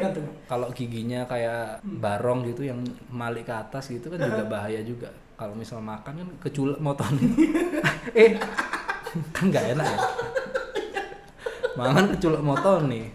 [0.49, 2.81] kalau giginya kayak barong gitu yang
[3.13, 5.13] malik ke atas gitu kan juga bahaya juga.
[5.37, 7.13] Kalau misal makan kan keculek moton
[8.17, 8.35] eh
[9.31, 9.99] kan nggak enak ya.
[11.77, 13.05] Mangan keculek moton nih.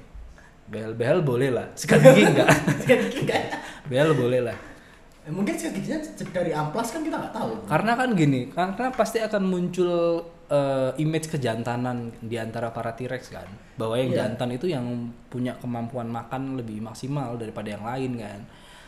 [0.71, 1.67] Behel behel boleh lah.
[1.75, 2.49] Sikat gigi enggak
[2.87, 3.59] Sikat gigi nggak ada.
[3.91, 4.57] behel boleh lah.
[5.27, 5.99] Mungkin sikat giginya
[6.31, 7.51] dari amplas kan kita nggak tahu.
[7.67, 13.49] Karena kan gini, karena pasti akan muncul eh, image kejantanan di antara para T-Rex kan.
[13.81, 14.19] Bahwa yang Iya.
[14.25, 14.85] jantan itu yang
[15.29, 18.41] punya kemampuan makan lebih maksimal daripada yang lain kan.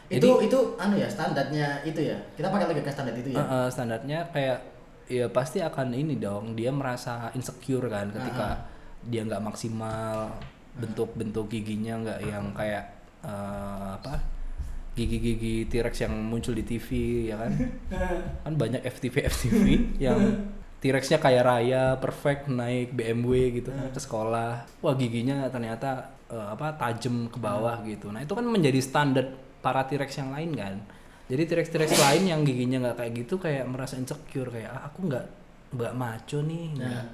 [0.07, 2.15] itu itu anu ya standarnya itu ya.
[2.39, 3.43] Kita pakai lagi ke standar itu ya.
[3.43, 4.59] Eh, eh, standarnya kayak
[5.07, 8.67] ya pasti akan ini dong dia merasa insecure kan ketika
[9.07, 10.31] dia nggak maksimal
[10.79, 12.85] bentuk-bentuk giginya nggak yang kayak
[13.23, 14.19] eh, apa
[14.97, 16.89] gigi-gigi T-Rex yang muncul di TV
[17.29, 17.53] ya kan
[18.45, 19.65] kan banyak FTV FTV
[20.01, 20.19] yang
[20.87, 24.63] T-Rex-nya kaya raya perfect naik BMW gitu kan ke sekolah.
[24.87, 28.15] Wah giginya ternyata eh, apa tajam ke bawah gitu.
[28.15, 29.27] Nah itu kan menjadi standar
[29.59, 30.75] para T-Rex yang lain kan.
[31.27, 35.11] Jadi T-Rex T-Rex lain yang giginya nggak kayak gitu kayak merasa insecure kayak ah, aku
[35.11, 35.27] nggak
[35.75, 37.05] nggak maco nih nggak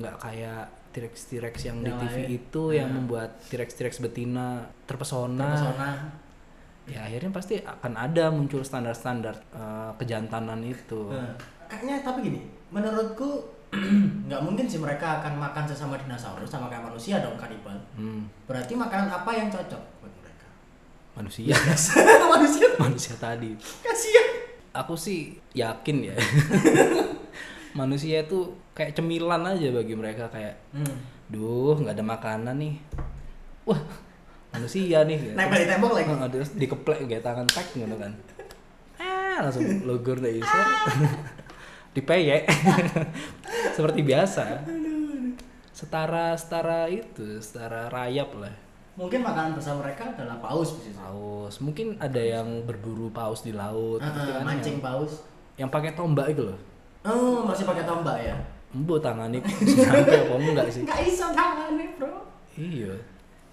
[0.00, 0.62] nggak kayak
[0.96, 2.28] T-Rex T-Rex yang, di Yang TV lain.
[2.40, 5.50] itu yang membuat T-Rex T-Rex betina terpesona.
[5.52, 5.90] Pesona.
[6.90, 11.12] ya akhirnya pasti akan ada muncul standar-standar eh, kejantanan itu.
[11.12, 11.36] Nah,
[11.70, 13.44] kayaknya tapi gini, menurutku
[14.26, 17.74] nggak mungkin sih mereka akan makan sesama dinosaurus sama kayak manusia dong kanibal.
[17.92, 20.46] Hmm, Berarti makanan apa yang cocok buat mereka?
[21.12, 21.54] manusia
[22.32, 24.26] manusia manusia tadi kasihan.
[24.72, 25.20] aku sih
[25.52, 26.16] yakin ya
[27.72, 30.96] manusia itu kayak cemilan aja bagi mereka kayak Hmm.
[31.26, 32.74] duh nggak ada makanan nih
[33.62, 33.78] wah
[34.50, 35.30] manusia nih.
[35.38, 36.10] Nempel di tembok lagi.
[36.28, 38.12] Terus dikeplek kayak tangan tek gitu kan
[38.98, 40.42] ah langsung logor deh
[41.90, 42.42] iso dipeyek
[43.76, 44.62] seperti biasa
[45.70, 48.54] setara setara itu setara rayap lah
[48.94, 50.92] Mungkin makanan bersama mereka adalah paus bisa.
[50.94, 55.12] paus mungkin ada yang berburu paus di laut ah, kan mancing yang, paus.
[55.56, 56.58] yang pakai tombak itu loh
[57.00, 58.36] Oh, masih pakai tombak ya?
[58.70, 62.12] embo tangannya sampai apa enggak sih Nggak iso tangannya, Bro.
[62.54, 62.92] iya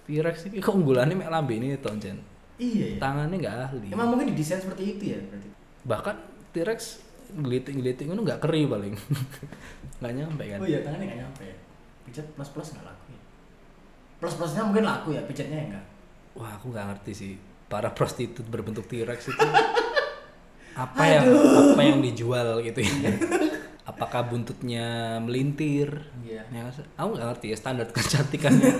[0.04, 2.20] T-Rex ini keunggulannya mek lambe ini toncen
[2.54, 2.98] Iya ya.
[3.00, 5.48] tangannya nggak ahli Emang mungkin didesain seperti itu ya berarti.
[5.82, 6.16] bahkan
[6.52, 6.80] T-Rex
[7.30, 8.94] gelitik-gelitik itu nggak keri paling
[10.00, 11.42] nggak nyampe kan Oh iya, tangannya nggak nyampe.
[11.44, 11.56] ya.
[12.04, 13.20] Pijat plus plus nggak laku ya.
[14.18, 15.84] Plus plusnya mungkin laku ya, pijatnya ya enggak.
[16.32, 17.32] wah aku nggak ngerti sih
[17.66, 19.42] para prostitut berbentuk T-Rex itu
[20.78, 21.26] apa yang
[21.74, 23.10] apa yang dijual gitu ya
[23.90, 26.46] apakah buntutnya melintir Iya.
[26.46, 26.62] ya
[26.94, 28.70] aku nggak ngerti ya standar kecantikannya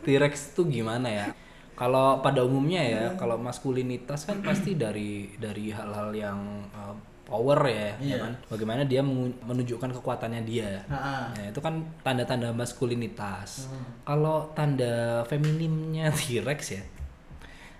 [0.00, 1.26] T-Rex itu gimana ya
[1.74, 6.38] kalau pada umumnya ya kalau maskulinitas kan pasti dari dari hal-hal yang
[6.70, 6.94] uh,
[7.28, 8.16] power ya, ya Iya.
[8.24, 9.04] kan bagaimana dia
[9.44, 11.24] menunjukkan kekuatannya dia Ah, ah.
[11.36, 13.68] Ya, itu kan tanda-tanda maskulinitas.
[13.68, 13.84] Hmm.
[14.02, 16.82] Kalau tanda feminimnya T-Rex ya,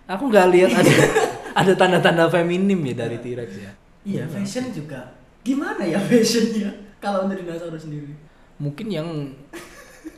[0.04, 0.94] aku nggak lihat ada
[1.64, 3.72] ada tanda-tanda feminim ya dari T-Rex ya.
[4.04, 5.16] Iya, fashion juga.
[5.42, 6.68] Gimana ya fashionnya?
[7.00, 8.12] Kalau untuk dinosaurus sendiri.
[8.60, 9.08] Mungkin yang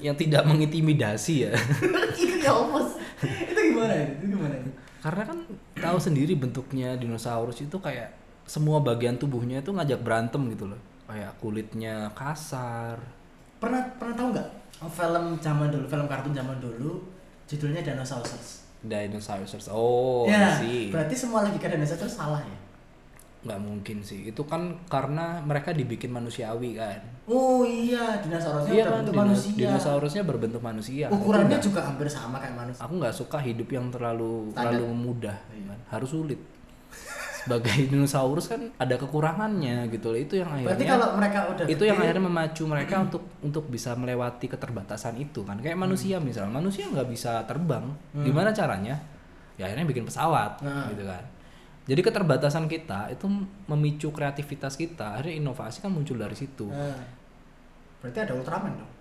[0.00, 1.52] yang tidak mengintimidasi ya.
[2.18, 2.52] itu ya
[3.20, 4.12] itu gimana itu?
[4.16, 4.70] Itu gimana itu?
[5.00, 5.38] Karena kan
[5.76, 8.19] tahu sendiri bentuknya dinosaurus itu kayak
[8.50, 10.80] semua bagian tubuhnya itu ngajak berantem gitu loh.
[11.06, 12.98] Kayak kulitnya kasar.
[13.62, 14.48] Pernah pernah tahu nggak
[14.82, 16.98] oh, film zaman dulu, film kartun zaman dulu
[17.46, 18.66] judulnya Dinosaurus.
[18.82, 19.70] Dinosaurus.
[19.70, 20.90] Oh, ya, sih.
[20.90, 22.58] berarti semua logika dinosaurus salah ya?
[23.40, 29.00] nggak mungkin sih itu kan karena mereka dibikin manusiawi kan Oh iya, dinosaurusnya iya udah
[29.00, 29.56] kan manusia.
[29.56, 32.84] dinosaurusnya berbentuk manusia Ukurannya juga hampir sama kayak manusia.
[32.84, 34.76] aku nggak suka hidup yang terlalu Standar.
[34.76, 35.72] terlalu mudah Iya.
[35.72, 35.78] kan.
[35.88, 36.36] harus sulit
[37.40, 41.82] sebagai dinosaurus kan ada kekurangannya gitu loh itu yang Berarti akhirnya kalau mereka udah itu
[41.84, 46.84] yang akhirnya memacu mereka untuk untuk bisa melewati keterbatasan itu kan kayak manusia misalnya manusia
[46.86, 49.00] nggak bisa terbang gimana caranya
[49.56, 50.88] ya akhirnya bikin pesawat Nah.
[50.88, 51.24] gitu kan
[51.88, 53.26] jadi keterbatasan kita itu
[53.66, 57.00] memicu kreativitas kita akhirnya inovasi kan muncul dari situ Nah,
[58.00, 58.92] berarti ada Ultraman dong.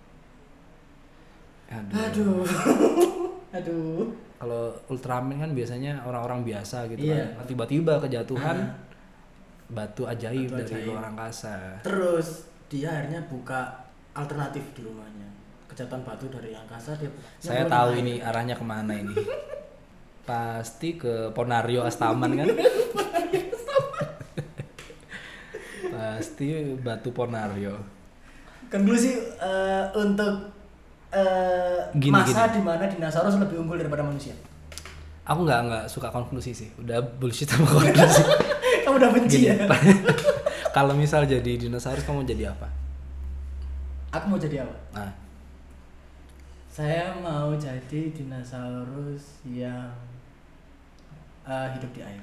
[1.70, 1.96] Aduh.
[2.02, 2.42] Aduh.
[3.56, 4.04] Aduh.
[4.40, 7.36] Kalau Ultraman kan biasanya orang-orang biasa gitu Iya.
[7.36, 8.56] kan tiba-tiba kejatuhan
[9.68, 10.88] batu ajaib Batu dari ajaib.
[10.88, 13.84] luar angkasa Terus dia akhirnya buka
[14.16, 15.28] alternatif di rumahnya.
[15.68, 17.10] Kejatuhan batu dari angkasa dia.
[17.38, 18.26] Saya tahu ini air.
[18.32, 19.14] arahnya ke mana ini.
[20.28, 22.48] Pasti ke Ponario Astaman kan?
[25.90, 26.46] Pasti
[26.78, 27.74] Batu Ponario.
[28.70, 30.59] Konklusi eh, untuk
[31.10, 32.54] eh, Gini, masa gini.
[32.56, 34.34] di mana dinosaurus lebih unggul daripada manusia.
[35.22, 36.68] Aku nggak nggak suka konklusi sih.
[36.76, 38.22] Udah bullshit sama konklusi.
[38.86, 39.66] Kamu udah benci Gini, ya?
[40.76, 42.66] Kalau misal jadi dinosaurus kamu jadi apa?
[44.10, 44.74] Aku mau jadi apa?
[44.94, 45.10] Nah,
[46.66, 49.90] Saya mau jadi dinosaurus yang
[51.44, 52.22] eh, hidup di air.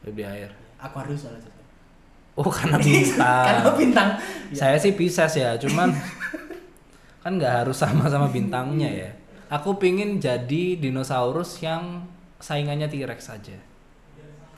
[0.00, 0.50] hidup di air.
[0.76, 1.60] Aquarius salah satu.
[2.34, 3.44] Oh karena bintang.
[3.48, 4.08] Karena bintang.
[4.50, 4.56] Ya.
[4.58, 5.92] Saya sih Pisces ya, cuman
[7.24, 9.10] kan nggak harus sama-sama bintangnya ya.
[9.48, 12.04] Aku pingin jadi dinosaurus yang
[12.36, 13.56] saingannya T-Rex aja.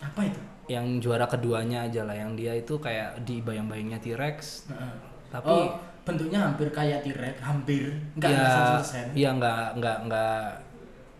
[0.02, 0.40] Apa itu?
[0.66, 4.94] yang juara keduanya aja lah yang dia itu kayak di bayang-bayangnya T-Rex Heeh.
[5.30, 7.90] Tapi- oh, bentuknya hampir kayak T-Rex, hampir.
[8.18, 9.06] Enggak ya, enggak 100%.
[9.14, 10.40] Iya nggak nggak nggak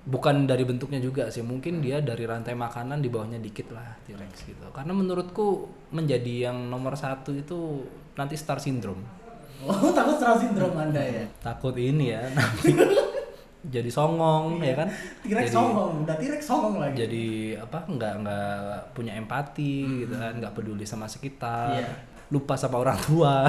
[0.07, 4.47] bukan dari bentuknya juga sih mungkin dia dari rantai makanan di bawahnya dikit lah T-Rex
[4.47, 7.83] gitu karena menurutku menjadi yang nomor satu itu
[8.15, 9.03] nanti star syndrome
[9.59, 11.25] Oh, takut star syndrome Anda ya.
[11.39, 12.77] takut ini ya nanti
[13.75, 14.87] jadi songong ya kan
[15.25, 16.95] T-Rex jadi, songong, udah T-Rex songong lagi.
[16.99, 17.27] jadi
[17.59, 18.55] apa nggak nggak
[18.93, 21.89] punya empati gitu kan nggak peduli sama sekitar Iya.
[22.29, 23.47] lupa sama orang tua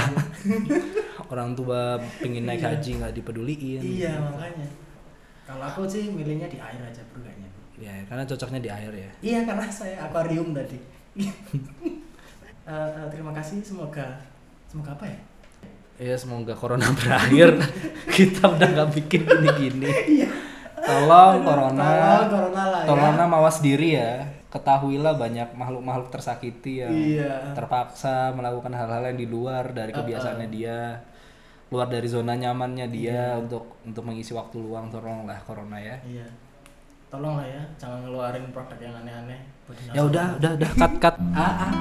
[1.33, 4.67] orang tua pengen naik haji nggak dipeduliin Iya, makanya.
[5.43, 7.47] Kalau aku sih milihnya di air aja bro kayaknya.
[7.47, 7.63] bro.
[7.77, 10.77] ya karena cocoknya di air ya Iya, karena saya akuarium tadi.
[12.67, 14.19] Eh, eh, terima kasih, semoga
[14.67, 15.15] semoga apa ya?
[15.97, 17.57] Ya semoga corona berakhir.
[18.05, 19.89] Kita udah nggak bikin gini-gini.
[20.77, 21.83] Tolong corona.
[21.83, 22.87] Tolong corona lah ya.
[22.87, 24.21] Corona mawas diri ya.
[24.47, 27.51] Ketahuilah banyak makhluk-makhluk tersakiti yang Iya.
[27.51, 31.01] terpaksa melakukan hal-hal yang di luar dari kebiasaannya dia.
[31.67, 34.87] Keluar dari zona nyamannya dia untuk untuk mengisi waktu luang.
[34.87, 35.99] Tolonglah corona ya.
[36.05, 36.29] Iya.
[37.07, 39.39] Tolong lah ya, jangan ngeluarin produk yang aneh-aneh.
[39.95, 41.15] Ya udah, udah, udah cut cut.
[41.35, 41.71] Ah, ah.